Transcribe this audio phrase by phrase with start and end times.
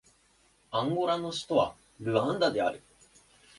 [0.71, 2.81] アンゴラの首都はルアンダである